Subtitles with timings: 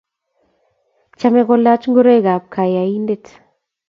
[1.19, 3.25] Chamei kolach ngoroik ab kanyaindet